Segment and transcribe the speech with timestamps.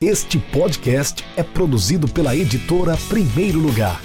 [0.00, 4.00] Este podcast é produzido pela editora Primeiro Lugar.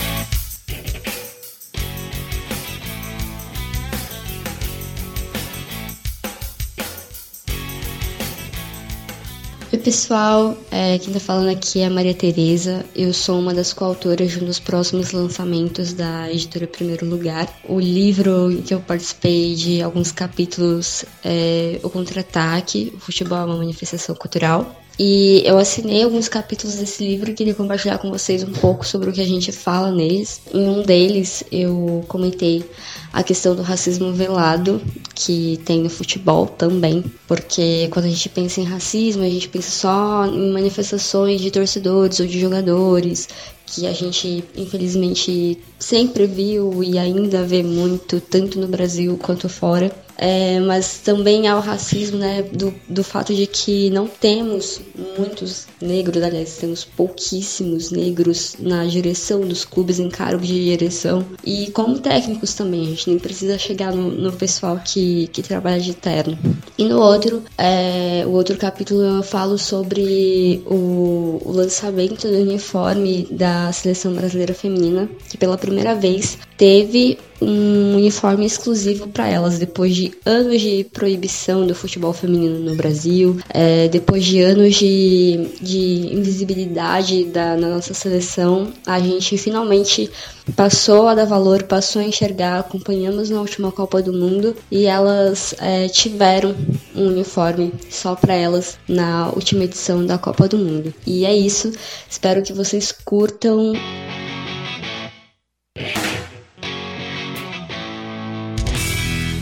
[9.72, 12.84] Oi pessoal, é, quem está falando aqui é a Maria Tereza.
[12.96, 17.48] Eu sou uma das coautoras de um dos próximos lançamentos da editora Primeiro Lugar.
[17.70, 23.46] O livro em que eu participei de alguns capítulos é O Contra-Ataque, o Futebol é
[23.46, 24.83] uma Manifestação Cultural.
[24.98, 29.10] E eu assinei alguns capítulos desse livro e queria compartilhar com vocês um pouco sobre
[29.10, 30.42] o que a gente fala neles.
[30.54, 32.64] Em um deles, eu comentei
[33.12, 34.80] a questão do racismo velado
[35.16, 39.72] que tem no futebol também, porque quando a gente pensa em racismo, a gente pensa
[39.72, 43.28] só em manifestações de torcedores ou de jogadores,
[43.66, 49.92] que a gente infelizmente sempre viu e ainda vê muito, tanto no Brasil quanto fora.
[50.16, 54.80] É, mas também há o racismo né, do, do fato de que não temos
[55.18, 61.26] muitos negros, aliás, temos pouquíssimos negros na direção dos clubes, em cargos de direção.
[61.44, 65.82] E como técnicos também, a gente nem precisa chegar no, no pessoal que, que trabalha
[65.82, 66.38] de terno.
[66.78, 73.28] E no outro, é, o outro capítulo eu falo sobre o, o lançamento do uniforme
[73.32, 79.96] da seleção brasileira feminina, que pela primeira vez teve um uniforme exclusivo para elas, depois
[79.96, 86.14] de anos de proibição do futebol feminino no Brasil, é, depois de anos de, de
[86.14, 90.10] invisibilidade da, na nossa seleção, a gente finalmente
[90.56, 95.56] passou a dar valor, passou a enxergar, acompanhamos na última Copa do Mundo e elas
[95.60, 96.56] é, tiveram
[96.96, 100.94] um uniforme só para elas na última edição da Copa do Mundo.
[101.06, 101.72] E é isso,
[102.10, 103.74] espero que vocês curtam.